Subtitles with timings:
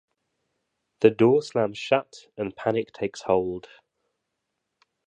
[1.01, 3.67] The door slams shut, and panic takes hold.